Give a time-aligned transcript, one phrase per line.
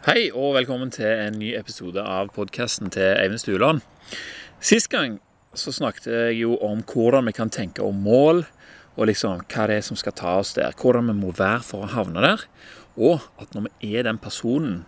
[0.00, 3.82] Hei og velkommen til en ny episode av podkasten til Eivind Stueland.
[4.64, 5.18] Sist gang
[5.52, 8.40] så snakket jeg jo om hvordan vi kan tenke om mål,
[8.96, 10.72] og liksom hva det er som skal ta oss der.
[10.72, 12.46] Hvordan vi må være for å havne der.
[12.96, 14.86] Og at når vi er den personen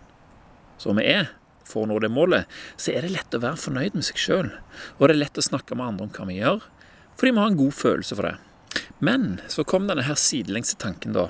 [0.81, 1.29] som vi er
[1.61, 4.49] for å nå det målet, så er det lett å være fornøyd med seg sjøl.
[4.97, 6.65] Og det er lett å snakke med andre om hva vi gjør,
[7.13, 8.83] fordi vi har en god følelse for det.
[8.97, 11.29] Men så kom denne her sidelengse tanken da,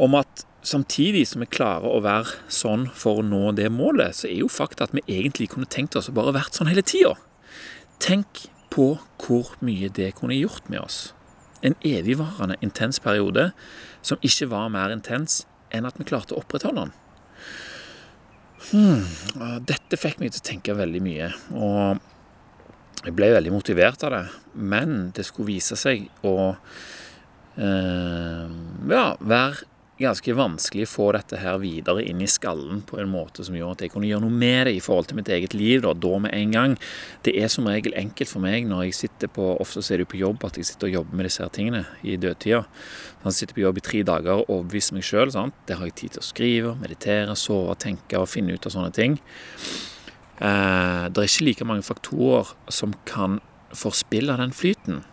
[0.00, 4.28] om at samtidig som vi klarer å være sånn for å nå det målet, så
[4.28, 7.14] er jo fakta at vi egentlig kunne tenkt oss å bare vært sånn hele tida.
[8.02, 10.98] Tenk på hvor mye det kunne gjort med oss.
[11.64, 13.50] En evigvarende intens periode
[14.04, 16.94] som ikke var mer intens enn at vi klarte å opprettholde den.
[18.66, 19.06] Hmm,
[19.68, 21.30] dette fikk meg til å tenke veldig mye.
[21.54, 24.24] Og jeg ble veldig motivert av det.
[24.58, 26.36] Men det skulle vise seg å
[27.54, 28.46] eh,
[28.90, 29.68] ja, være
[30.04, 33.72] ganske vanskelig å få dette her videre inn i skallen på en måte som gjør
[33.72, 36.18] at jeg kunne gjøre noe med det i forhold til mitt eget liv da, da
[36.20, 36.76] med en gang.
[37.24, 40.10] Det er som regel enkelt for meg når jeg sitter på Ofte så er det
[40.12, 42.62] på jobb at jeg sitter og jobber med disse her tingene i dødtida.
[43.24, 45.32] Jeg sitter på jobb i tre dager og overbeviser meg sjøl.
[45.32, 48.92] Det har jeg tid til å skrive, meditere, sove, tenke og finne ut av sånne
[48.94, 49.18] ting.
[50.36, 53.40] Eh, det er ikke like mange faktorer som kan
[53.72, 55.04] forspille den flyten.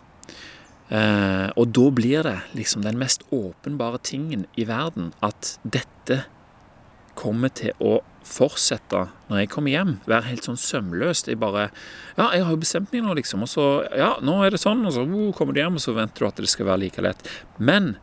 [0.94, 6.24] Eh, og da blir det liksom den mest åpenbare tingen i verden at dette
[7.18, 9.94] kommer til å fortsette når jeg kommer hjem.
[10.08, 11.28] Være helt sånn sømløst.
[11.30, 11.68] Jeg bare
[12.16, 13.42] Ja, jeg har jo bestemt meg nå, liksom.
[13.42, 14.84] Og så Ja, nå er det sånn.
[14.86, 17.02] Og så uh, kommer du hjem, og så venter du at det skal være like
[17.02, 17.26] lett.
[17.58, 17.96] Men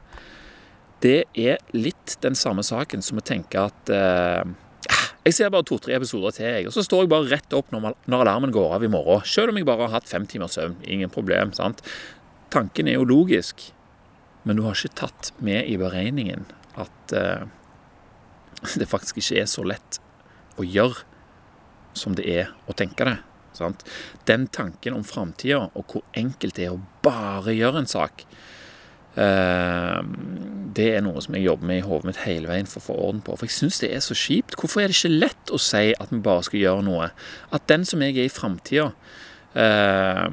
[1.01, 4.43] det er litt den samme saken som å tenke at eh,
[5.25, 7.95] jeg ser bare to-tre episoder til, jeg, og så står jeg bare rett opp når,
[8.05, 9.25] når alarmen går av i morgen.
[9.25, 10.77] Selv om jeg bare har hatt fem timers søvn.
[10.85, 11.55] Ingen problem.
[11.57, 11.81] sant?
[12.51, 13.69] Tanken er jo logisk,
[14.43, 16.47] men du har ikke tatt med i beregningen
[16.79, 17.45] at uh,
[18.79, 20.01] det faktisk ikke er så lett
[20.59, 21.05] å gjøre
[21.97, 23.17] som det er å tenke det.
[23.55, 23.83] Sant?
[24.27, 28.25] Den tanken om framtida og hvor enkelt det er å bare gjøre en sak,
[29.15, 30.01] uh,
[30.75, 32.99] det er noe som jeg jobber med i hodet mitt hele veien for å få
[33.07, 33.35] orden på.
[33.39, 34.59] For jeg syns det er så kjipt.
[34.59, 37.09] Hvorfor er det ikke lett å si at vi bare skal gjøre noe?
[37.51, 40.29] At den som jeg er i framtida uh,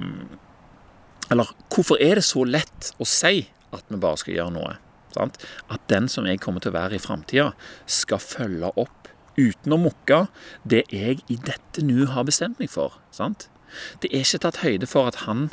[1.33, 4.77] eller hvorfor er det så lett å si at vi bare skal gjøre noe?
[5.15, 5.39] Sant?
[5.73, 7.53] At den som jeg kommer til å være i framtida,
[7.89, 10.25] skal følge opp uten å mukke
[10.69, 12.99] det jeg i dette nå har bestemt meg for.
[13.15, 13.49] Sant?
[14.03, 15.49] Det er ikke tatt høyde for at han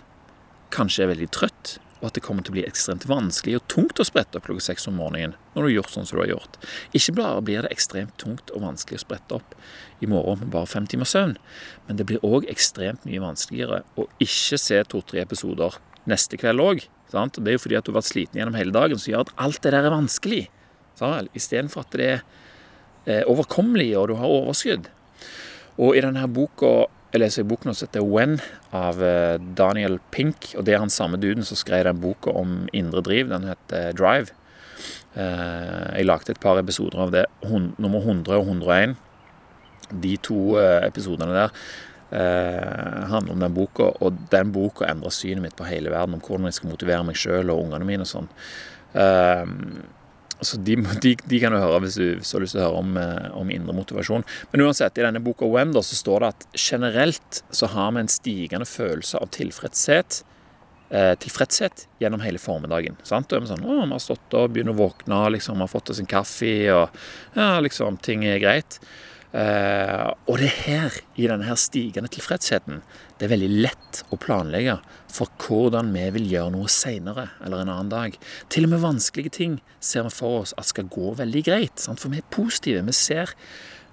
[0.76, 1.76] kanskje er veldig trøtt,
[2.06, 4.68] og at det kommer til å bli ekstremt vanskelig og tungt å sprette opp klokka
[4.68, 6.60] seks om morgenen når du har gjort sånn som du har gjort.
[6.94, 9.56] Ikke bare blir det ekstremt tungt og vanskelig å sprette opp
[10.06, 11.34] i morgen med bare fem timers søvn,
[11.88, 16.86] men det blir òg ekstremt mye vanskeligere å ikke se to-tre episoder neste kveld òg.
[17.10, 19.34] Det er jo fordi at du har vært sliten gjennom hele dagen, som gjør at
[19.42, 20.44] alt det der er vanskelig.
[21.34, 22.20] Istedenfor at det er
[23.06, 24.92] eh, overkommelig, og du har overskudd.
[25.82, 28.36] Og i denne boka jeg leser en bok nå som heter When
[28.76, 30.52] av eh, Daniel Pink.
[30.60, 33.30] Og det er han samme duden som skrev den boka om indre driv.
[33.32, 34.36] Den heter Drive.
[35.16, 37.26] Eh, jeg lagde et par episoder av det.
[37.46, 38.96] Nummer 100 og 101.
[40.04, 41.60] De to eh, episodene der
[42.16, 46.46] handler om den boka, og den boka endrer synet mitt på hele verden, om hvordan
[46.48, 48.30] jeg skal motivere meg sjøl og ungene mine og sånn.
[50.46, 52.68] Så de, de, de, kan du høre hvis du, hvis du, har lyst til å
[52.68, 54.26] høre om, eh, om, indre motivasjon.
[54.52, 58.12] Men uansett, i denne boka Wender så står det at generelt så har vi en
[58.12, 60.22] stigende følelse av tilfredshet,
[60.90, 63.00] eh, tilfredshet gjennom hele formiddagen.
[63.04, 63.34] Sant?
[63.34, 65.92] Og vi sånn, å, vi har stått og begynner å våkne, liksom, vi har fått
[65.94, 67.04] oss en kaffe, og
[67.38, 68.80] ja, liksom, ting er greit.
[69.36, 72.80] Eh, og det er her, i denne her stigende tilfredsheten,
[73.16, 74.76] det er veldig lett å planlegge
[75.16, 78.18] for hvordan vi vil gjøre noe seinere eller en annen dag.
[78.52, 81.80] Til og med vanskelige ting ser vi for oss at skal gå veldig greit.
[81.80, 82.02] Sant?
[82.04, 82.84] For vi er positive.
[82.84, 83.32] Vi ser,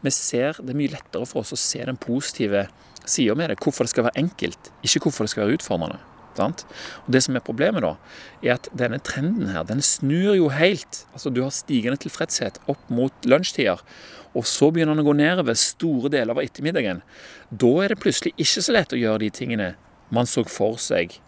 [0.03, 2.67] vi ser, Det er mye lettere for oss å se den positive
[3.05, 3.61] sida med det.
[3.63, 6.12] Hvorfor det skal være enkelt, ikke hvorfor det skal være utfordrende.
[6.39, 6.65] Sant?
[7.05, 7.97] Og Det som er problemet, da,
[8.43, 11.05] er at denne trenden her, den snur jo helt.
[11.13, 13.83] Altså Du har stigende tilfredshet opp mot lunsjtider,
[14.33, 17.03] og så begynner den å gå nedover store deler av ettermiddagen.
[17.51, 19.75] Da er det plutselig ikke så lett å gjøre de tingene
[20.13, 21.19] man så for seg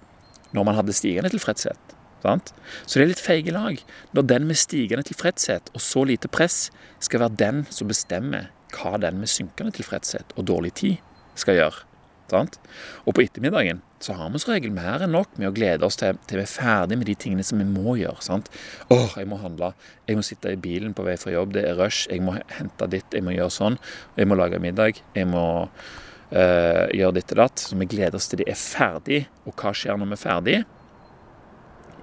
[0.55, 1.95] når man hadde stigende tilfredshet.
[2.25, 2.55] Sant?
[2.87, 3.81] Så det er litt feige lag
[4.17, 6.71] når den med stigende tilfredshet og så lite press
[7.05, 11.03] skal være den som bestemmer hva den med synkende tilfredshet og dårlig tid
[11.39, 11.83] skal gjøre.
[12.31, 12.57] Sant?
[13.05, 15.99] Og på ettermiddagen så har vi som regel mer enn nok med å glede oss
[16.01, 18.21] til, til vi er ferdig med de tingene som vi må gjøre.
[18.25, 18.51] sant?
[18.93, 19.73] Åh, jeg må handle.
[20.09, 21.55] Jeg må sitte i bilen på vei fra jobb.
[21.57, 22.09] Det er rush.
[22.13, 23.09] Jeg må hente ditt.
[23.13, 23.79] Jeg må gjøre sånn.
[24.17, 25.01] Jeg må lage middag.
[25.17, 27.65] Jeg må øh, gjøre ditt og datt.
[27.65, 29.25] Så vi gleder oss til de er ferdig.
[29.45, 30.61] Og hva skjer når vi er ferdig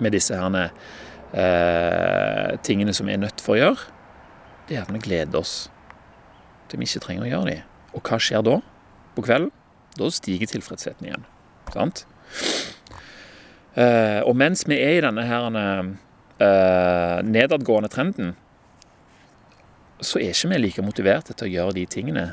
[0.01, 0.67] med disse herne
[1.37, 3.89] øh, tingene som vi er nødt for å gjøre?
[4.69, 5.65] Det er at vi gleder oss
[6.71, 7.57] til vi ikke trenger å gjøre de.
[7.97, 8.61] Og hva skjer da?
[9.13, 9.51] På kvelden?
[9.97, 11.25] Da stiger tilfredsheten igjen.
[11.73, 12.05] Sant?
[13.73, 18.33] Eh, og mens vi er i denne her eh, nedadgående trenden,
[20.01, 22.25] så er ikke vi like motiverte til å gjøre de tingene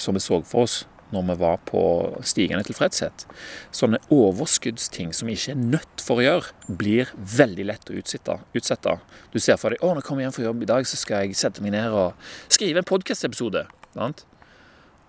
[0.00, 0.82] som vi så for oss
[1.12, 1.82] når vi var på
[2.24, 3.26] stigende tilfredshet.
[3.74, 8.38] Sånne overskuddsting som vi ikke er nødt for å gjøre, blir veldig lett å utsette.
[8.56, 8.96] utsette.
[9.32, 11.26] Du ser for deg å, når jeg kommer hjem fra jobb i dag, så skal
[11.26, 12.16] jeg sette meg ned og
[12.48, 13.66] skrive en podkast-episode.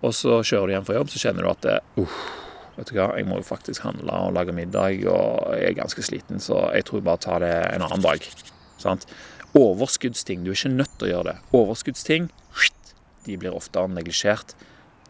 [0.04, 2.16] Og så kjører du hjem fra jobb, så kjenner du at det, uh,
[2.76, 6.04] vet du hva, jeg må jo faktisk handle og lage middag, og jeg er ganske
[6.04, 8.26] sliten, så jeg tror jeg bare tar det en annen dag.
[8.82, 9.06] Sant?
[9.54, 10.42] Overskuddsting.
[10.44, 11.36] Du er ikke nødt til å gjøre det.
[11.56, 12.28] Overskuddsting
[13.24, 14.52] de blir ofte neglisjert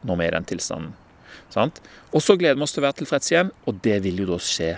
[0.06, 0.92] når vi er i den tilstanden.
[1.50, 1.80] Sant?
[2.12, 4.38] Og så gleder vi oss til å være tilfreds igjen, og det vil jo da
[4.42, 4.70] skje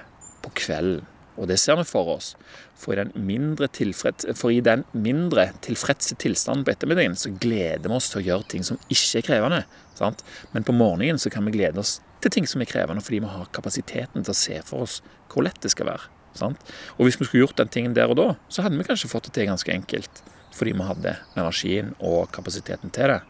[0.45, 1.05] på kvelden.
[1.37, 2.33] Og det ser vi for oss.
[2.77, 8.11] For i den mindre, tilfreds, den mindre tilfredse tilstanden på ettermiddagen, så gleder vi oss
[8.13, 9.63] til å gjøre ting som ikke er krevende.
[9.97, 10.25] Sant?
[10.53, 13.33] Men på morgenen så kan vi glede oss til ting som er krevende, fordi vi
[13.33, 15.01] har kapasiteten til å se for oss
[15.33, 16.13] hvor lett det skal være.
[16.37, 16.73] Sant?
[16.97, 19.29] Og hvis vi skulle gjort den tingen der og da, så hadde vi kanskje fått
[19.29, 20.23] det til ganske enkelt.
[20.57, 23.21] Fordi vi hadde energien og kapasiteten til det.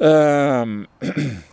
[0.00, 0.86] Um,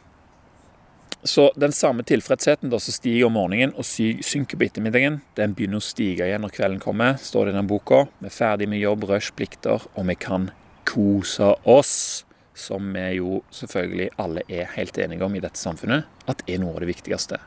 [1.28, 5.82] så den samme tilfredsheten da som stiger om morgenen og synker på ettermiddagen, den begynner
[5.82, 8.06] å stige igjen når kvelden kommer, står det i den boka.
[8.22, 10.50] Vi er ferdig med jobb, rush, plikter, og vi kan
[10.88, 11.94] kose oss.
[12.58, 16.74] Som vi jo selvfølgelig alle er helt enige om i dette samfunnet, at er noe
[16.74, 17.38] av det viktigste.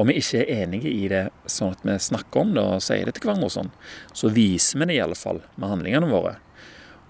[0.00, 3.04] Om vi ikke er enige i det sånn at vi snakker om det og sier
[3.04, 3.72] det til hverandre, og sånn,
[4.16, 6.38] så viser vi det i alle fall med handlingene våre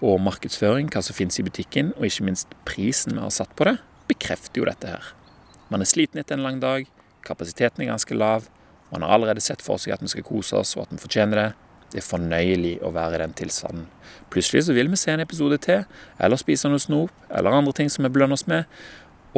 [0.03, 3.65] og markedsføring, hva som finnes i butikken, og ikke minst prisen vi har satt på
[3.69, 3.77] det,
[4.11, 5.13] bekrefter jo dette her.
[5.71, 6.87] Man er sliten etter en lang dag,
[7.27, 8.47] kapasiteten er ganske lav,
[8.91, 11.41] man har allerede sett for seg at vi skal kose oss, og at vi fortjener
[11.41, 11.47] det.
[11.91, 13.85] Det er fornøyelig å være i den tilstanden.
[14.31, 15.85] Plutselig så vil vi se en episode til,
[16.19, 18.67] eller spise noe snop, eller andre ting som vi belønner oss med.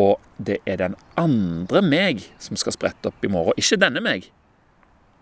[0.01, 4.29] Og det er den andre meg som skal sprette opp i morgen, ikke denne meg,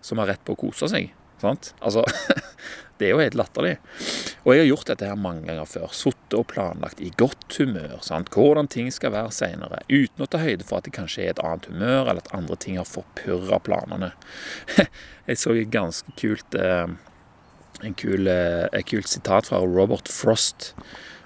[0.03, 1.11] som har rett på å kose seg.
[1.41, 1.73] Sant?
[1.79, 2.03] Altså,
[2.97, 3.75] det er jo helt latterlig.
[4.43, 5.91] Og jeg har gjort dette her mange ganger før.
[5.93, 7.97] Sittet og planlagt i godt humør.
[8.05, 8.31] Sant?
[8.33, 9.81] Hvordan ting skal være seinere.
[9.91, 12.57] Uten å ta høyde for at det kanskje er et annet humør, eller at andre
[12.63, 14.13] ting har forpurra planene.
[15.27, 16.87] Jeg så et ganske kult eh,
[17.83, 20.73] en kul, eh, et kult sitat fra Robert Frost.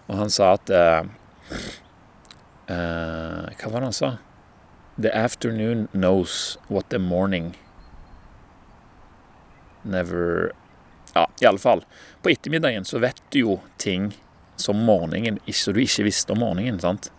[0.09, 1.05] Og han sa at uh,
[2.67, 4.09] Hva var det han sa?
[4.99, 7.55] The afternoon knows what the morning
[9.83, 10.51] never
[11.13, 11.85] Ja, i alle fall.
[12.21, 14.13] På ettermiddagen så vet du jo ting
[14.55, 16.79] som morgenen som du ikke visste om morgenen.
[16.79, 17.11] sant?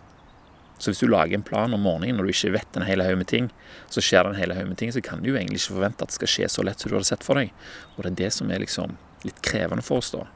[0.77, 3.17] Så hvis du lager en plan om morgenen når du ikke vet en hel haug
[3.21, 3.49] med ting,
[3.93, 6.03] så skjer det en hel haug med ting, så kan du jo egentlig ikke forvente
[6.03, 7.53] at det skal skje så lett som du hadde sett for deg.
[7.95, 10.27] Og det er det som er liksom litt krevende for oss, da.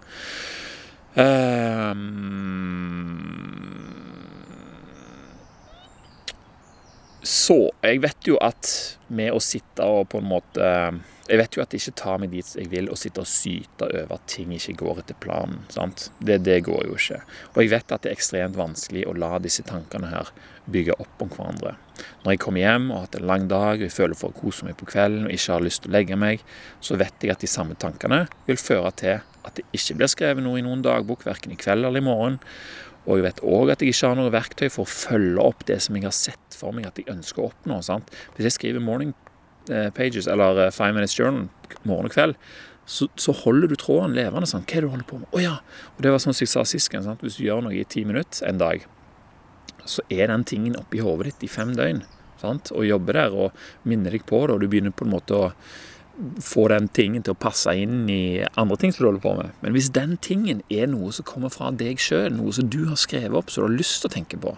[1.18, 1.97] Um,
[7.25, 8.71] så jeg vet jo at
[9.09, 10.68] med å sitte og på en måte
[11.27, 13.88] jeg vet jo at det ikke tar meg dit jeg vil, å sitte og syte
[13.88, 15.65] over at ting ikke går etter planen.
[15.74, 16.07] sant?
[16.19, 17.19] Det, det, går jo ikke.
[17.53, 20.31] Og jeg vet at det er ekstremt vanskelig å la disse tankene her
[20.71, 21.75] bygge opp om hverandre.
[22.24, 24.39] Når jeg kommer hjem og har hatt en lang dag og jeg føler for å
[24.39, 26.44] kose meg på kvelden og ikke har lyst til å legge meg,
[26.79, 30.44] så vet jeg at de samme tankene vil føre til at det ikke blir skrevet
[30.44, 32.41] noe i noen dagbok, verken i kveld eller i morgen.
[33.07, 35.79] Og jeg vet òg at jeg ikke har noe verktøy for å følge opp det
[35.84, 37.79] som jeg har sett for meg at jeg ønsker å oppnå.
[37.86, 38.12] sant?
[38.36, 39.13] Hvis jeg skriver morning
[39.95, 41.47] pages, eller eh, Five Minutes Journal
[41.88, 42.36] morgen og kveld,
[42.88, 44.47] så, så, holder du tråden levende.
[44.47, 44.69] Sant?
[44.69, 45.31] Hva er det du holder på med?
[45.36, 45.57] Oh, ja!
[45.95, 47.07] Og det var sånn som jeg sa sist gang.
[47.19, 48.86] Hvis du gjør noe i ti minutter en dag,
[49.88, 52.05] så er den tingen oppi hodet ditt i fem døgn.
[52.39, 52.71] Sant?
[52.71, 55.51] Og jobber der og minner deg på det, og du begynner på en måte å
[56.41, 59.57] få den tingen til å passe inn i andre ting som du holder på med.
[59.62, 62.97] Men hvis den tingen er noe som kommer fra deg sjøl, noe som du har
[62.97, 64.55] skrevet opp, som du har lyst til å tenke på,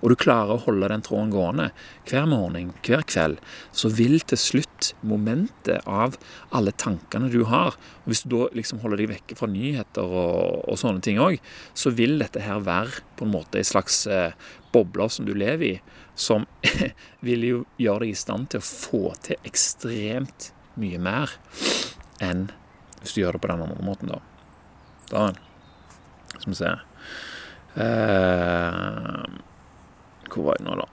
[0.00, 1.68] og du klarer å holde den tråden gående
[2.08, 3.42] hver morgen, hver kveld,
[3.76, 6.16] så vil til slutt momentet av
[6.50, 10.64] alle tankene du har og Hvis du da liksom holder deg vekke fra nyheter og,
[10.66, 11.36] og sånne ting òg,
[11.74, 14.34] så vil dette her være på en måte ei slags eh,
[14.74, 15.76] bobler som du lever i,
[16.18, 16.48] som
[17.26, 20.50] vil jo gjøre deg i stand til å få til ekstremt
[20.80, 21.36] mye mer
[22.22, 22.48] enn
[23.02, 24.20] hvis du gjør det på den andre måten, da.
[25.10, 25.32] Da
[26.38, 26.70] Skal vi se
[27.82, 29.22] eh,
[30.30, 30.86] Hvor var jeg nå, da?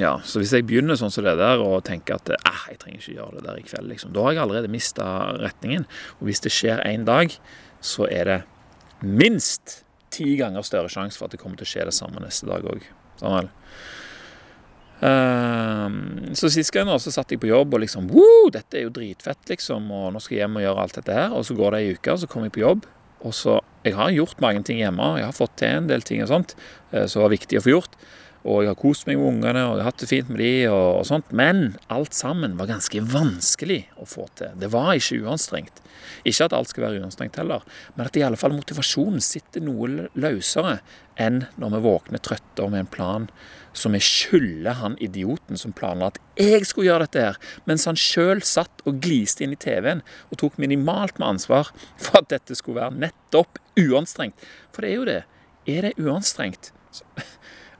[0.00, 2.98] Ja, så hvis jeg begynner sånn som det der og tenker at eh, jeg trenger
[2.98, 5.06] ikke gjøre det der i kveld, liksom, da har jeg allerede mista
[5.38, 5.86] retningen.
[6.18, 7.36] Og hvis det skjer én dag,
[7.84, 8.40] så er det
[9.04, 9.84] minst
[10.14, 12.66] ti ganger større sjanse for at det kommer til å skje det samme neste dag
[12.66, 12.88] òg.
[13.20, 13.52] Sånn
[15.02, 19.42] så sist gang så satt jeg på jobb og liksom Woo, dette er jo dritfett,
[19.50, 19.90] liksom.
[19.92, 21.34] Og nå skal jeg hjem og gjøre alt dette her.
[21.34, 22.86] Og så går det ei uke, og så kommer jeg på jobb.
[23.24, 26.22] Og så, Jeg har gjort mange ting hjemme, jeg har fått til en del ting
[26.24, 26.54] og sånt
[26.92, 27.98] eh, som var viktig å få gjort.
[28.44, 30.52] Og jeg har kost meg med ungene og jeg har hatt det fint med de
[30.68, 31.32] og, og sånt.
[31.36, 34.52] Men alt sammen var ganske vanskelig å få til.
[34.60, 35.80] Det var ikke uanstrengt.
[36.28, 37.64] Ikke at alt skal være uanstrengt heller,
[37.96, 40.78] men at i alle fall motivasjonen sitter noe løsere
[41.20, 43.28] enn når vi våkner trøtte og med en plan
[43.74, 47.38] som vi skylder han idioten som planla at jeg skulle gjøre dette her,
[47.68, 52.22] mens han sjøl satt og gliste inn i TV-en og tok minimalt med ansvar for
[52.22, 54.38] at dette skulle være nettopp uanstrengt.
[54.72, 55.20] For det er jo det.
[55.66, 56.70] Er det uanstrengt?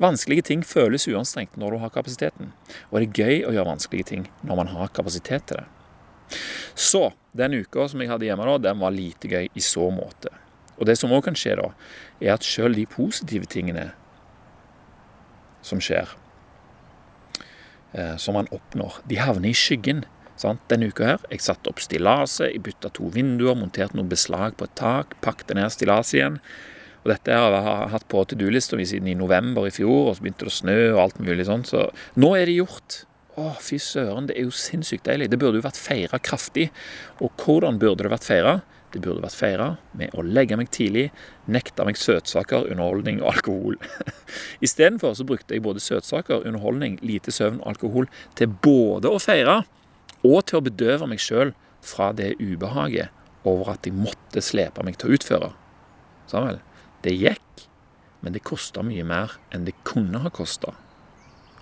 [0.02, 2.50] Vanskelige ting føles uanstrengt når du har kapasiteten.
[2.90, 5.68] Og det er gøy å gjøre vanskelige ting når man har kapasitet til det.
[6.74, 10.32] Så den uka som jeg hadde hjemme da, den var lite gøy i så måte.
[10.74, 11.68] Og det som òg kan skje da,
[12.18, 13.92] er at sjøl de positive tingene
[15.64, 16.10] som skjer,
[17.92, 20.04] eh, som man oppnår, de havner i skyggen.
[20.40, 20.62] Sant?
[20.68, 24.66] Denne uka her, jeg satte opp stillaset, jeg bytta to vinduer, monterte noe beslag på
[24.66, 26.40] et tak, pakket ned stillaset igjen.
[27.04, 30.16] Og dette har jeg hatt på to do-lista mi siden i november i fjor, og
[30.16, 31.66] så begynte det å snø og alt mulig sånn.
[31.68, 31.86] Så
[32.18, 33.04] nå er det gjort.
[33.34, 35.28] Å, fy søren, det er jo sinnssykt deilig.
[35.30, 36.68] Det burde jo vært feira kraftig.
[37.20, 38.54] Og hvordan burde det vært feira?
[38.94, 41.08] Det burde vært feira med å legge meg tidlig,
[41.50, 43.78] nekte meg søtsaker, underholdning og alkohol.
[44.64, 48.06] Istedenfor så brukte jeg både søtsaker, underholdning, lite søvn og alkohol
[48.38, 49.64] til både å feire
[50.22, 51.50] og til å bedøve meg sjøl
[51.84, 53.10] fra det ubehaget
[53.44, 55.50] over at jeg måtte slepe meg til å utføre.
[56.30, 56.62] Vel?
[57.04, 57.66] Det gikk,
[58.22, 60.72] men det kosta mye mer enn det kunne ha kosta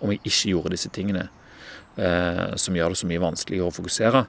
[0.02, 1.28] om jeg ikke gjorde disse tingene
[1.96, 4.22] eh, som gjør det så mye vanskeligere å fokusere,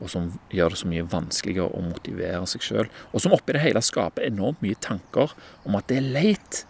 [0.00, 3.64] og som gjør det så mye vanskeligere å motivere seg sjøl, og som oppi det
[3.64, 5.34] hele skaper enormt mye tanker
[5.68, 6.64] om at det er leit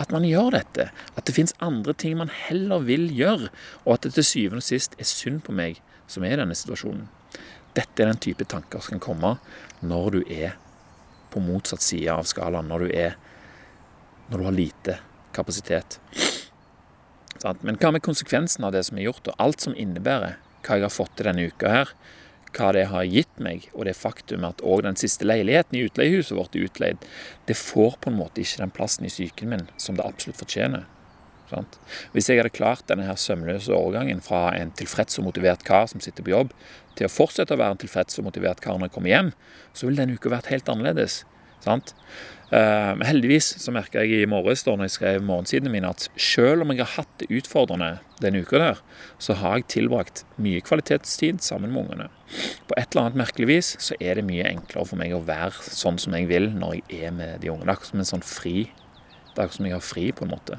[0.00, 3.50] at man gjør dette, at det fins andre ting man heller vil gjøre,
[3.84, 6.56] og at det til syvende og sist er synd på meg som er i denne
[6.56, 7.04] situasjonen.
[7.76, 9.34] Dette er den type tanker som kan komme
[9.84, 10.56] når du er
[11.30, 13.18] på motsatt side av skalaen, når du er
[14.30, 14.96] når du har lite
[15.34, 15.98] kapasitet.
[17.62, 20.86] Men hva med konsekvensen av det som er gjort, og alt som innebærer hva jeg
[20.86, 21.92] har fått til denne uka her,
[22.56, 26.36] hva det har gitt meg, og det faktum at òg den siste leiligheten i utleiehuset
[26.36, 27.04] vårt er utleid,
[27.46, 30.86] det får på en måte ikke den plassen i psyken min som det absolutt fortjener.
[31.50, 31.80] Sant?
[32.14, 36.02] Hvis jeg hadde klart denne her sømløse overgangen fra en tilfreds og motivert kar som
[36.02, 36.54] sitter på jobb,
[36.98, 39.32] til å fortsette å være en tilfreds og motivert kar når jeg kommer hjem,
[39.74, 41.24] så ville denne uka vært helt annerledes.
[41.64, 41.94] Sant?
[42.50, 46.72] Men heldigvis så merka jeg i morges da jeg skrev morgensidene mine, at selv om
[46.74, 48.80] jeg har hatt det utfordrende denne uka der,
[49.22, 52.08] så har jeg tilbrakt mye kvalitetstid sammen med ungene.
[52.66, 55.62] På et eller annet merkelig vis så er det mye enklere for meg å være
[55.62, 57.68] sånn som jeg vil når jeg er med de ungene.
[57.68, 60.26] Det er akkurat som en sånn fri Det er akkurat som jeg har fri, på
[60.26, 60.58] en måte.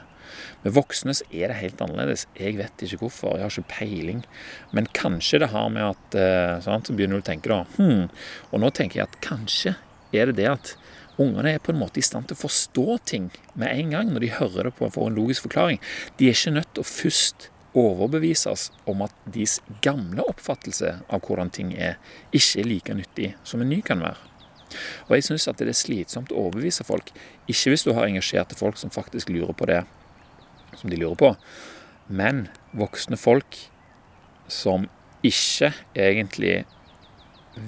[0.64, 2.24] Med voksne så er det helt annerledes.
[2.40, 4.22] Jeg vet ikke hvorfor, jeg har ikke peiling.
[4.72, 8.08] Men kanskje det har med at sant, Så begynner du å tenke da hmm.
[8.52, 9.76] Og nå tenker jeg at kanskje
[10.14, 10.76] er det det at
[11.22, 13.28] Ungene er på en måte i stand til å forstå ting
[13.60, 15.82] med en gang når de hører det på og får en logisk forklaring.
[16.18, 21.52] De er ikke nødt til å først overbevises om at deres gamle oppfattelse av hvordan
[21.54, 22.00] ting er,
[22.36, 24.20] ikke er like nyttig som en ny kan være.
[25.10, 27.12] Og jeg syns at det er slitsomt å overbevise folk.
[27.52, 29.84] Ikke hvis du har engasjerte folk som faktisk lurer på det
[30.80, 31.34] som de lurer på,
[32.08, 33.60] men voksne folk
[34.52, 34.88] som
[35.28, 36.62] ikke egentlig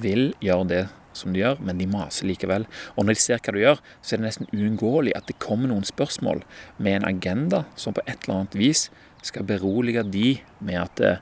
[0.02, 0.84] vil gjøre det
[1.18, 2.68] som de gjør, men de maser likevel.
[2.98, 5.72] Og når de ser hva du gjør, så er det nesten uunngåelig at det kommer
[5.72, 6.44] noen spørsmål
[6.78, 8.88] med en agenda som på et eller annet vis
[9.24, 11.14] skal berolige de med at det,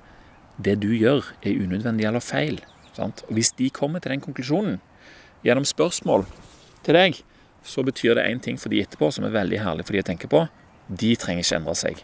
[0.73, 2.61] eh, du gjør, er unødvendig eller feil.
[2.95, 3.23] Sant?
[3.27, 4.79] Og Hvis de kommer til den konklusjonen
[5.45, 6.25] gjennom spørsmål
[6.83, 7.21] til deg,
[7.63, 10.09] så betyr det én ting for de etterpå som er veldig herlig for de å
[10.09, 10.47] tenke på.
[10.89, 12.03] De trenger ikke endre seg.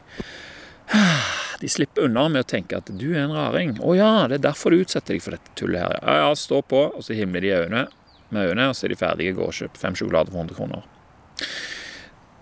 [1.59, 3.77] De slipper unna med å tenke at du er en raring.
[3.79, 6.61] 'Å ja, det er derfor du utsetter deg for dette tullet her.' Ja, ja, stå
[6.61, 7.87] på, og så himler de øynene
[8.29, 9.35] med øynene, og så er de ferdige.
[9.35, 10.83] går og kjøper fem sjokolader for 100 kroner.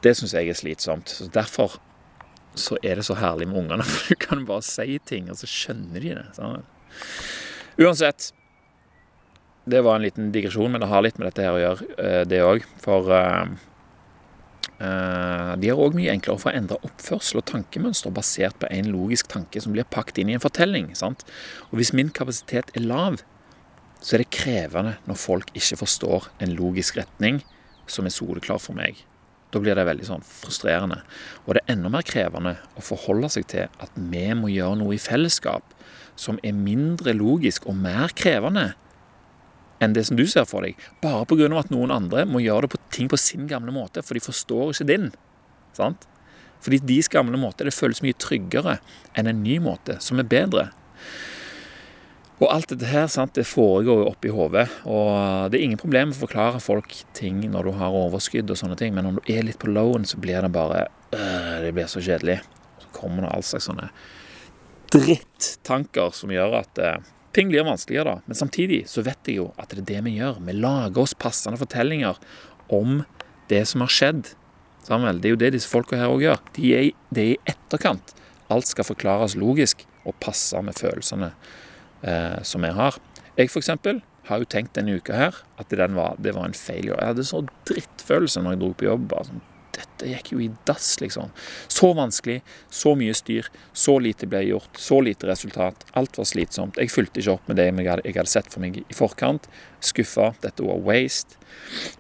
[0.02, 1.10] Det syns jeg er slitsomt.
[1.10, 1.78] Så Derfor
[2.56, 5.48] så er det så herlig med ungene, for du kan bare si ting, og så
[5.50, 6.26] skjønner de det.
[6.36, 6.66] Sånn.
[7.80, 8.32] Uansett.
[9.66, 12.24] Det var en liten digresjon, men det har litt med dette her å gjøre, eh,
[12.30, 12.68] det òg.
[12.84, 13.56] For Eh,
[14.80, 19.30] de er òg mye enklere for å endre oppførsel og tankemønster basert på en logisk
[19.32, 20.90] tanke som blir pakket inn i en fortelling.
[21.00, 21.24] Sant?
[21.72, 23.22] Og Hvis min kapasitet er lav,
[24.02, 27.42] så er det krevende når folk ikke forstår en logisk retning
[27.88, 29.00] som er soleklar for meg.
[29.54, 31.00] Da blir det veldig sånn frustrerende.
[31.46, 34.98] Og det er enda mer krevende å forholde seg til at vi må gjøre noe
[34.98, 35.72] i fellesskap
[36.20, 38.74] som er mindre logisk og mer krevende
[39.86, 40.80] enn det som du ser for deg.
[41.04, 41.50] Bare pga.
[41.60, 44.74] at noen andre må gjøre det på ting på sin gamle måte, for de forstår
[44.74, 45.12] ikke din.
[45.78, 46.08] Sant?
[46.66, 48.80] Fordi deres gamle måte det føles mye tryggere
[49.14, 50.72] enn en ny måte, som er bedre.
[52.42, 54.66] Og alt dette her, sant, det foregår jo oppi hodet.
[54.90, 58.76] Og det er ingen problem å forklare folk ting når du har overskudd og sånne
[58.80, 61.88] ting, men om du er litt på lowen, så blir det bare øh, Det blir
[61.88, 62.42] så kjedelig.
[62.82, 63.92] Så kommer det all slags sånne
[64.96, 66.98] drittanker som gjør at eh,
[67.36, 68.24] ting blir vanskeligere, da.
[68.26, 70.40] Men samtidig så vet jeg jo at det er det vi gjør.
[70.48, 72.20] Vi lager oss passende fortellinger
[72.74, 73.04] om
[73.52, 74.32] det som har skjedd.
[74.86, 76.42] Samuel, det er jo det disse folka her òg gjør.
[76.56, 78.16] De er, det er i etterkant.
[78.54, 81.32] Alt skal forklares logisk og passe med følelsene
[82.06, 83.00] eh, som jeg har.
[83.36, 86.90] Jeg eksempel, har jo tenkt denne uka her at var, det var en feil.
[86.90, 89.10] Jeg hadde så drittfølelse når jeg dro på jobb.
[89.12, 89.44] bare sånn,
[89.76, 91.32] dette gikk jo i dass, liksom.
[91.68, 92.40] Så vanskelig,
[92.74, 95.86] så mye styr, så lite ble gjort, så lite resultat.
[96.00, 96.80] Alt var slitsomt.
[96.82, 99.50] Jeg fulgte ikke opp med det jeg hadde, jeg hadde sett for meg i forkant.
[99.86, 100.32] Skuffa.
[100.44, 101.40] Dette var waste.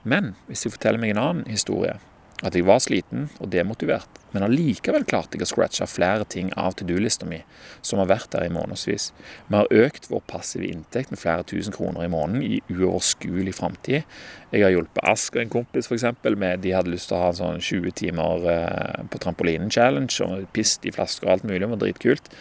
[0.03, 1.97] Men hvis jeg forteller meg en annen historie,
[2.43, 6.73] at jeg var sliten og demotivert, men allikevel klarte jeg å scratche flere ting av
[6.75, 7.39] to do-lista mi
[7.85, 9.11] som har vært der i månedsvis.
[9.47, 14.03] Vi har økt vår passive inntekt med flere tusen kroner i måneden i uoverskuelig framtid.
[14.51, 17.23] Jeg har hjulpet Ask og en kompis for eksempel, med de hadde lyst til å
[17.23, 21.63] ha en sånn 20 timer eh, på trampolinen-challenge og pist i flasker og alt mulig.
[21.63, 22.31] Det var dritkult.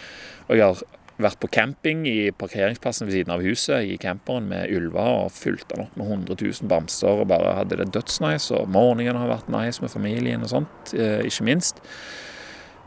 [0.49, 0.83] Og jeg har
[1.23, 5.69] vært på camping i parkeringsplassen ved siden av huset i camperen med ulver og fulgt
[5.71, 8.51] den opp med 100 000 bamser og bare hadde det dødsnice.
[8.57, 11.83] Og morgenen har vært nice med familien og sånt, eh, ikke minst.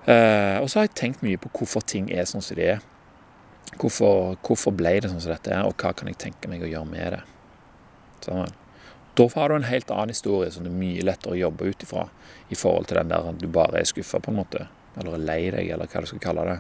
[0.08, 2.84] Eh, og så har jeg tenkt mye på hvorfor ting er sånn som de er.
[3.78, 6.72] Hvorfor, hvorfor ble det sånn som dette er, og hva kan jeg tenke meg å
[6.72, 7.24] gjøre med det.
[8.26, 8.56] Sånn.
[9.18, 11.84] Da har du en helt annen historie som det er mye lettere å jobbe ut
[11.84, 12.06] ifra
[12.50, 14.68] i forhold til den der at du bare er skuffa, på en måte.
[14.98, 16.60] Eller er lei deg, eller hva du skal kalle det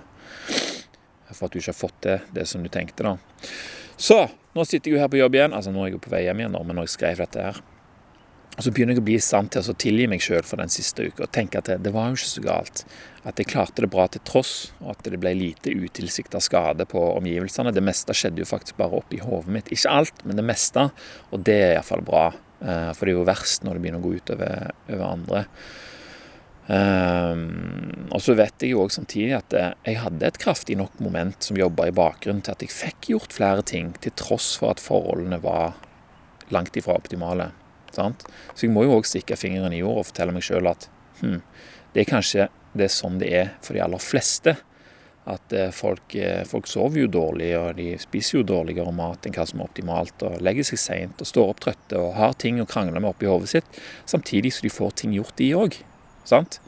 [1.33, 3.03] for at du ikke har fått til det som du tenkte.
[3.03, 3.17] da.
[3.97, 4.19] Så
[4.55, 5.55] nå sitter jeg jo her på jobb igjen.
[5.57, 7.49] Altså nå er jeg jo på vei hjem igjen, da, men når jeg skrev dette
[7.49, 7.65] her
[8.57, 10.71] og Så begynner jeg å bli i stand til å tilgi meg sjøl for den
[10.73, 12.79] siste uka og tenke at det, det, var jo ikke så galt.
[13.21, 17.03] At jeg klarte det bra til tross, og at det ble lite utilsikta skade på
[17.19, 17.73] omgivelsene.
[17.75, 19.69] Det meste skjedde jo faktisk bare oppi hodet mitt.
[19.69, 20.87] Ikke alt, men det meste.
[21.29, 22.23] Og det er iallfall bra.
[22.57, 25.43] Eh, for det er jo verst når det begynner å gå ut over andre.
[26.67, 30.97] Um, og så vet jeg jo òg samtidig at eh, jeg hadde et kraftig nok
[30.99, 34.73] moment som jobba i bakgrunnen til at jeg fikk gjort flere ting, til tross for
[34.73, 35.77] at forholdene var
[36.51, 37.53] langt ifra optimale.
[37.95, 38.27] Sant?
[38.53, 40.89] Så jeg må jo òg stikke fingeren i jorda og fortelle meg sjøl at
[41.21, 41.39] hm,
[41.95, 44.57] det er kanskje det er sånn det er for de aller fleste.
[45.27, 49.35] At eh, folk, eh, folk, sover jo dårlig, og de spiser jo dårligere mat enn
[49.35, 52.61] hva som er optimalt, og legger seg seint og står opp trøtte og har ting
[52.63, 55.79] å krangle med oppi hodet sitt, samtidig som de får ting gjort, de òg.
[56.27, 56.59] Sant?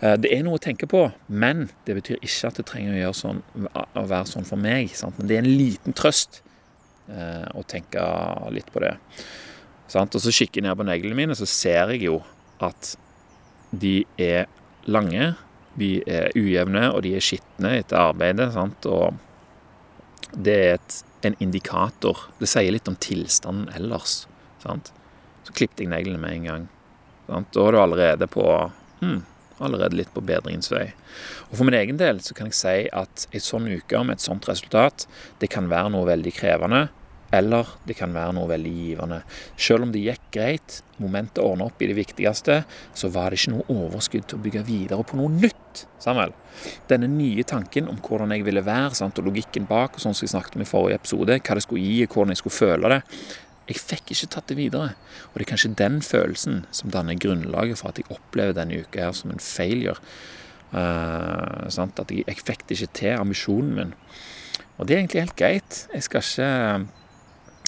[0.00, 3.14] Eh, det er noe å tenke på, men det betyr ikke at det trenger å,
[3.16, 4.92] sånn, å være sånn for meg.
[4.98, 5.16] Sant?
[5.18, 6.42] Men det er en liten trøst
[7.08, 8.04] eh, å tenke
[8.52, 8.96] litt på det.
[9.92, 10.16] Sant?
[10.18, 12.20] Og så kikker jeg ned på neglene mine, så ser jeg jo
[12.64, 12.94] at
[13.76, 14.46] de er
[14.86, 15.34] lange,
[15.76, 18.52] de er ujevne, og de er skitne etter arbeidet.
[18.54, 18.88] Sant?
[18.88, 22.28] Og det er et, en indikator.
[22.40, 24.24] Det sier litt om tilstanden ellers.
[24.60, 26.64] Så klippet jeg neglene med en gang.
[27.26, 27.52] Sant?
[27.54, 28.44] Da er du allerede på
[29.00, 29.22] hmm,
[29.58, 30.90] allerede litt på bedringens vei.
[31.50, 34.26] Og For min egen del så kan jeg si at en sånn uke med et
[34.26, 35.08] sånt resultat,
[35.40, 36.86] det kan være noe veldig krevende,
[37.34, 39.20] eller det kan være noe veldig givende.
[39.58, 42.60] Selv om det gikk greit, momentet ordna opp i det viktigste,
[42.94, 45.86] så var det ikke noe overskudd til å bygge videre på noe nytt.
[46.00, 46.32] Samuel.
[46.88, 50.24] Denne nye tanken om hvordan jeg ville være, sant, og logikken bak, og sånn som
[50.24, 52.92] jeg snakket om i forrige episode, hva det skulle gi, og hvordan jeg skulle føle
[52.94, 53.00] det,
[53.66, 54.94] jeg fikk ikke tatt det videre.
[55.30, 59.08] Og det er kanskje den følelsen som danner grunnlaget for at jeg opplever denne uka
[59.08, 59.98] her som en failure.
[60.70, 63.96] Uh, at jeg, jeg fikk det ikke til, ambisjonen min.
[64.76, 65.80] Og det er egentlig helt greit.
[65.94, 66.50] Jeg skal ikke,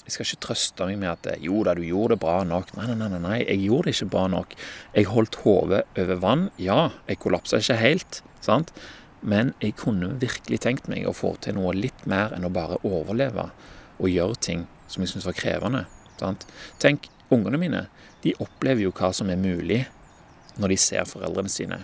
[0.05, 2.73] jeg skal ikke trøste meg med at jo da, du gjorde det bra nok.
[2.79, 4.57] Nei, nei, nei, nei, jeg gjorde det ikke bra nok.
[4.95, 6.49] Jeg holdt hodet over vann.
[6.63, 6.81] Ja,
[7.11, 8.75] jeg kollapsa ikke helt, sant?
[9.19, 12.77] men jeg kunne virkelig tenkt meg å få til noe litt mer enn å bare
[12.87, 13.49] overleve
[13.99, 15.85] og gjøre ting som jeg syntes var krevende.
[16.19, 16.49] Sant?
[16.83, 17.87] Tenk, ungene mine
[18.25, 19.85] de opplever jo hva som er mulig
[20.59, 21.83] når de ser foreldrene sine.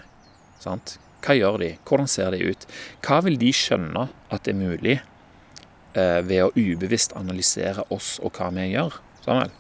[0.62, 0.96] Sant?
[1.24, 1.70] Hva gjør de?
[1.86, 2.66] Hvordan ser de ut?
[3.04, 8.50] Hva vil de skjønne at er mulig eh, ved å ubevisst analysere oss og hva
[8.56, 8.98] vi gjør?
[9.24, 9.54] Samuel?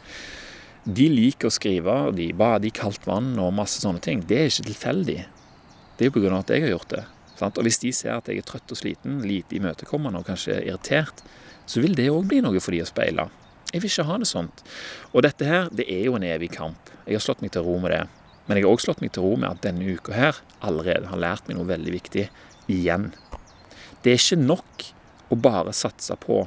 [0.84, 4.20] De liker å skrive, de bader i kaldt vann og masse sånne ting.
[4.28, 5.20] Det er ikke tilfeldig.
[5.96, 6.40] Det er jo pga.
[6.42, 7.04] at jeg har gjort det.
[7.38, 7.58] Sant?
[7.58, 11.24] Og hvis de ser at jeg er trøtt og sliten, lite imøtekommende og kanskje irritert,
[11.66, 13.28] så vil det òg bli noe for de å speile.
[13.72, 14.62] Jeg vil ikke ha det sånt.
[15.12, 16.92] Og dette her, det er jo en evig kamp.
[17.08, 18.04] Jeg har slått meg til ro med det.
[18.46, 21.20] Men jeg har òg slått meg til ro med at denne uka her allerede har
[21.20, 22.28] lært meg noe veldig viktig
[22.70, 23.08] igjen.
[24.04, 24.84] Det er ikke nok
[25.32, 26.44] å bare satse på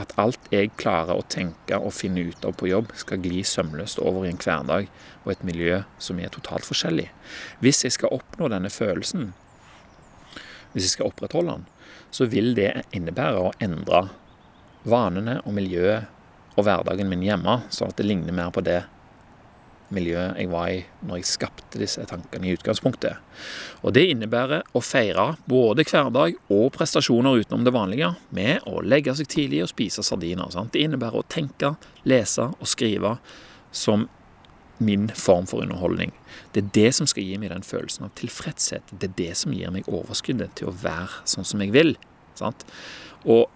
[0.00, 4.00] at alt jeg klarer å tenke og finne ut av på jobb, skal gli sømløst
[4.00, 4.88] over i en hverdag
[5.24, 7.10] og et miljø som er totalt forskjellig.
[7.60, 9.32] Hvis jeg skal oppnå denne følelsen,
[10.72, 11.66] hvis jeg skal opprettholde den,
[12.14, 14.06] så vil det innebære å endre
[14.88, 16.08] vanene og miljøet
[16.58, 18.82] og hverdagen min hjemme, sånn at det ligner mer på det
[19.94, 23.18] miljøet jeg var i når jeg skapte disse tankene i utgangspunktet.
[23.82, 29.16] Og det innebærer å feire både hverdag og prestasjoner utenom det vanlige med å legge
[29.18, 30.50] seg tidlig og spise sardiner.
[30.54, 30.72] Sant?
[30.74, 31.74] Det innebærer å tenke,
[32.06, 33.16] lese og skrive
[33.74, 34.06] som
[34.80, 36.12] min form for underholdning.
[36.54, 38.92] Det er det som skal gi meg den følelsen av tilfredshet.
[38.92, 41.94] Det er det som gir meg overskuddet til å være sånn som jeg vil.
[42.38, 42.64] Sant?
[43.28, 43.50] Og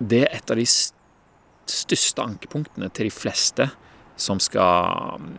[0.00, 3.68] det er et av de største ankepunktene til de fleste
[4.20, 5.30] som skal um,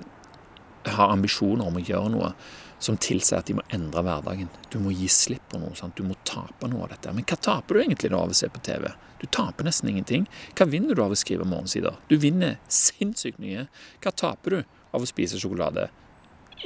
[0.87, 2.31] ha ambisjoner om å gjøre noe
[2.79, 4.49] som tilsier at de må endre hverdagen.
[4.69, 5.73] Du må gi slipp på noe.
[5.77, 5.97] Sant?
[5.97, 7.13] Du må tape noe av dette.
[7.15, 8.89] Men hva taper du egentlig da av å se på TV?
[9.17, 10.27] Du taper nesten ingenting.
[10.57, 11.97] Hva vinner du av å skrive morgensider?
[12.11, 13.65] Du vinner sinnssykt mye.
[14.03, 14.59] Hva taper du
[14.93, 15.87] av å spise sjokolade?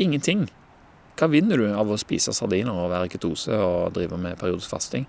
[0.03, 0.49] Ingenting.
[1.19, 4.71] Hva vinner du av å spise sardiner og være i ketose og drive med periodisk
[4.73, 5.07] fasting?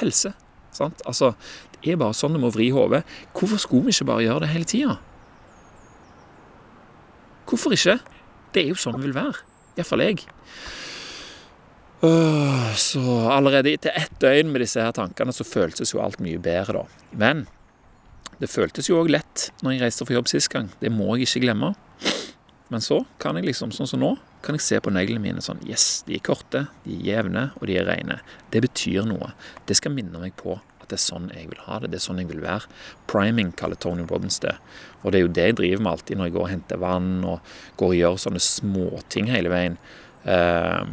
[0.00, 0.32] Helse.
[0.74, 1.04] Sant?
[1.06, 1.34] Altså,
[1.82, 3.04] det er bare sånn du må vri hodet.
[3.36, 4.96] Hvorfor skulle vi ikke bare gjøre det hele tida?
[7.44, 7.98] Hvorfor ikke?
[8.54, 9.44] Det er jo sånn det vil være.
[9.74, 10.26] Iallfall jeg.
[12.76, 16.82] Så allerede etter ett døgn med disse her tankene så føltes jo alt mye bedre,
[16.82, 17.10] da.
[17.16, 17.46] Men
[18.42, 20.68] det føltes jo òg lett når jeg reiste for jobb sist gang.
[20.82, 21.72] Det må jeg ikke glemme.
[22.72, 25.60] Men så kan jeg liksom, sånn som nå, kan jeg se på neglene mine sånn
[25.68, 28.18] Yes, de er korte, de er jevne, og de er rene.
[28.52, 29.30] Det betyr noe.
[29.68, 31.90] Det skal minne meg på at det er sånn jeg vil ha det.
[31.92, 32.70] Det er sånn jeg vil være.
[33.10, 34.54] Priming kaller Tony Robbins det.
[35.02, 37.12] Og det er jo det jeg driver med alltid når jeg går og henter vann
[37.28, 39.78] og går og gjør sånne småting hele veien.
[40.24, 40.84] Eh,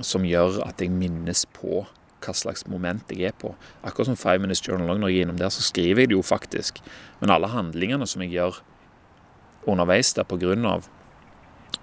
[0.00, 1.82] som gjør at jeg minnes på
[2.24, 3.52] hva slags moment jeg er på.
[3.84, 6.24] Akkurat som Five Minutes Journal, når jeg er innom der, så skriver jeg det jo
[6.24, 6.80] faktisk.
[7.20, 8.62] Men alle handlingene som jeg gjør
[9.68, 10.88] underveis der av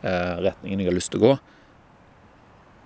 [0.02, 1.36] eh, retningen jeg har lyst til å gå,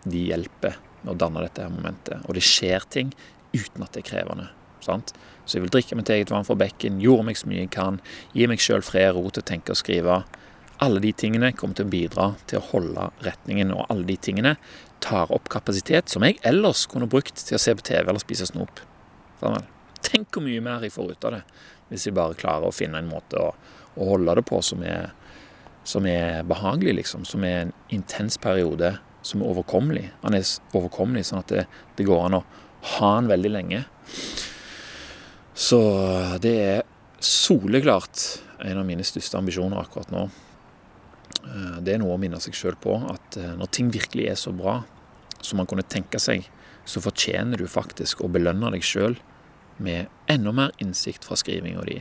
[0.05, 2.23] de hjelper med å danne dette her momentet.
[2.27, 3.13] Og det skjer ting
[3.55, 4.49] uten at det er krevende.
[4.85, 5.15] Sant?
[5.45, 7.99] Så jeg vil drikke mitt eget vann fra bekken, gjorde meg så mye jeg kan,
[8.33, 10.23] gi meg sjøl fred og ro til å tenke og skrive.
[10.83, 14.55] Alle de tingene kommer til å bidra til å holde retningen, og alle de tingene
[15.03, 18.49] tar opp kapasitet som jeg ellers kunne brukt til å se på TV eller spise
[18.49, 18.83] snop.
[19.41, 19.71] Sånn
[20.05, 21.39] Tenk hvor mye mer jeg får ut av det,
[21.89, 23.47] hvis jeg bare klarer å finne en måte å,
[23.97, 25.15] å holde det på som er,
[25.87, 27.23] som er behagelig, liksom.
[27.25, 28.93] Som er en intens periode
[29.25, 30.05] som er overkommelig.
[30.21, 30.45] Han er
[30.77, 31.65] overkommelig sånn at det,
[31.97, 32.43] det går an å
[32.95, 33.84] ha den veldig lenge.
[35.56, 35.80] Så
[36.43, 36.82] det er
[37.24, 40.26] soleklart en av mine største ambisjoner akkurat nå.
[41.45, 44.39] Eh, det er noe å minne seg sjøl på, at eh, når ting virkelig er
[44.39, 44.82] så bra
[45.41, 46.48] som man kunne tenke seg,
[46.86, 49.17] så fortjener du faktisk å belønne deg sjøl
[49.82, 51.98] med enda mer innsikt fra skrivinga di,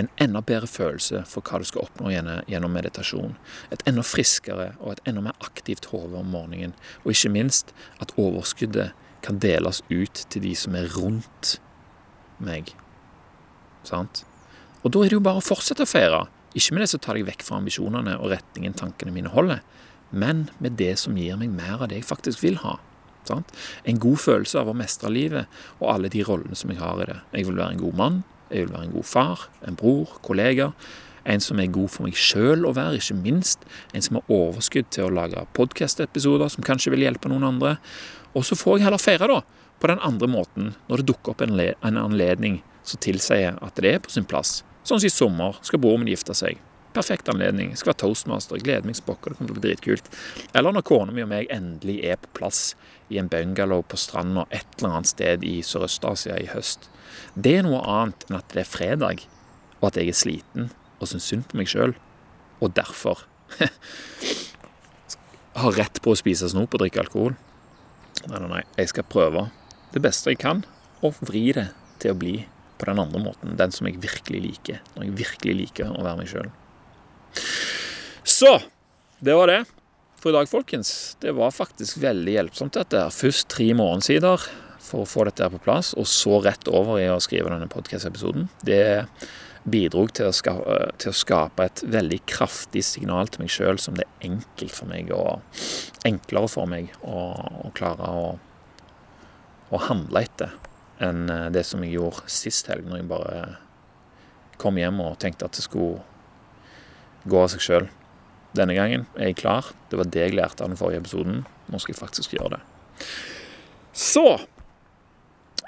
[0.00, 3.34] en enda bedre følelse for hva du skal oppnå gjennom meditasjon,
[3.74, 6.72] et enda friskere og et enda mer aktivt hode om morgenen,
[7.04, 8.96] og ikke minst at overskuddet
[9.28, 11.58] kan deles ut til de som er rundt
[12.40, 12.72] meg.
[13.84, 14.24] Sant?
[14.80, 16.24] Og da er det jo bare å fortsette å feire.
[16.56, 19.60] Ikke med det som tar deg vekk fra ambisjonene og retningen tankene mine holder,
[20.08, 22.78] men med det som gir meg mer av det jeg faktisk vil ha.
[23.28, 23.50] Sant?
[23.84, 27.10] En god følelse av å mestre livet og alle de rollene som jeg har i
[27.10, 27.18] det.
[27.36, 30.70] Jeg vil være en god mann, jeg vil være en god far, en bror, kollega.
[31.28, 33.66] En som er god for meg sjøl å være, ikke minst.
[33.92, 37.74] En som har overskudd til å lage podkast-episoder som kanskje vil hjelpe noen andre.
[38.36, 39.42] Og så får jeg heller feire, da,
[39.78, 41.58] på den andre måten, når det dukker opp en,
[41.96, 44.62] anledning som tilsier at det er på sin plass.
[44.82, 46.58] Sånn som i sommer skal broren gifte seg.
[46.96, 47.70] Perfekt anledning.
[47.70, 48.56] Jeg skal være toastmaster.
[48.56, 49.30] Jeg gleder meg spokker.
[49.30, 50.06] Det kommer til å bli dritkult.
[50.56, 52.62] Eller når kona mi og meg endelig er på plass
[53.12, 56.88] i en bungalow på stranda et eller annet sted i Sørøst-Asia i høst.
[57.36, 59.24] Det er noe annet enn at det er fredag,
[59.78, 61.94] og at jeg er sliten og syns synd på meg sjøl,
[62.58, 63.22] og derfor
[65.62, 67.36] har rett på å spise snop og drikke alkohol.
[68.26, 68.62] Nei, nei, nei.
[68.80, 69.48] Jeg skal prøve
[69.94, 70.64] det beste jeg kan,
[71.04, 71.68] og vri det
[72.02, 72.36] til å bli
[72.78, 73.56] på den andre måten.
[73.58, 74.82] Den som jeg virkelig liker.
[74.96, 76.50] Når jeg virkelig liker å være meg sjøl.
[78.26, 78.58] Så
[79.24, 79.62] det var det
[80.18, 81.16] for i dag, folkens.
[81.22, 83.04] Det var faktisk veldig hjelpsomt, dette.
[83.14, 84.48] Først tre morgensider
[84.82, 87.68] for å få dette her på plass, og så rett over i å skrive denne
[87.70, 88.48] podkast-episoden.
[88.66, 88.82] Det
[89.64, 94.28] bidro til, til, å skape et veldig kraftig signal til meg sjøl som det er
[94.30, 95.62] enkelt for meg og
[96.08, 97.22] enklere for meg å,
[97.66, 98.28] å klare å,
[99.68, 100.54] å, handle etter
[101.04, 103.42] enn eh, det som jeg gjorde sist helg, når jeg bare
[104.58, 106.02] kom hjem og tenkte at det skulle
[107.28, 107.88] gå av seg sjøl.
[108.56, 109.68] Denne gangen er jeg klar.
[109.90, 111.42] Det var det jeg lærte av den forrige episoden.
[111.68, 112.62] Nå skal jeg faktisk gjøre det.
[113.92, 114.24] Så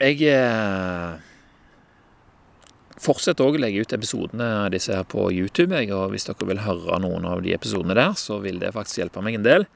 [0.00, 0.24] Jeg
[3.00, 5.76] fortsetter òg å legge ut episodene av disse her på YouTube.
[5.76, 9.02] Jeg, og Hvis dere vil høre noen av de episodene der, så vil det faktisk
[9.02, 9.66] hjelpe meg en del.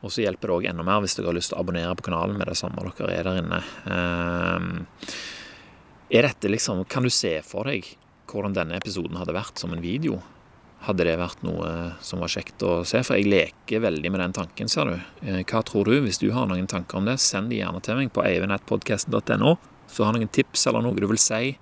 [0.00, 2.06] Og så hjelper det òg enda mer hvis dere har lyst til å abonnere på
[2.08, 3.62] kanalen med det samme dere er der inne.
[3.84, 4.86] Um,
[6.10, 7.86] Er dette liksom Kan du se for deg
[8.30, 10.20] hvordan denne episoden hadde vært som en video?
[10.86, 13.02] Hadde det vært noe som var kjekt å se?
[13.02, 14.94] For jeg leker veldig med den tanken, ser du.
[15.26, 15.96] Eh, hva tror du?
[16.04, 19.56] Hvis du har noen tanker om det, send de gjerne til meg på eivinettpodkasten.no.
[19.90, 21.56] Så har noen tips eller noe du vil si.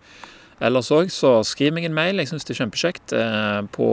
[0.58, 2.18] Ellers òg, så skriv meg en mail.
[2.18, 3.14] Jeg syns det er kjempekjekt.
[3.14, 3.88] Eh, på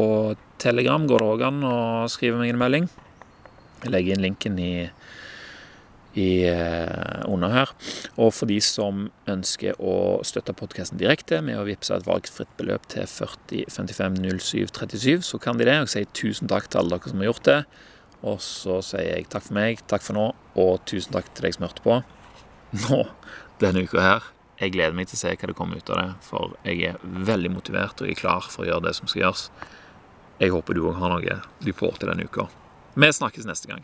[0.61, 1.75] Telegram går det òg an å
[2.09, 2.89] skrive meg en melding.
[3.83, 4.73] Jeg legger inn linken i
[6.15, 7.71] i, eh, under her.
[8.17, 12.87] Og for de som ønsker å støtte podkasten direkte med å vippse et valgfritt beløp
[12.91, 15.75] til 40 55 07 37, så kan de det.
[15.75, 17.59] Og jeg sier tusen takk til alle dere som har gjort det.
[18.23, 21.57] Og så sier jeg takk for meg, takk for nå, og tusen takk til deg
[21.57, 21.99] som hørte på
[22.89, 23.03] nå
[23.59, 24.34] denne uka her.
[24.59, 27.01] Jeg gleder meg til å se hva det kommer ut av det, for jeg er
[27.03, 29.49] veldig motivert og er klar for å gjøre det som skal gjøres.
[30.39, 32.47] Jeg håper du òg har noe du får til denne uka.
[32.95, 33.83] Vi snakkes neste gang.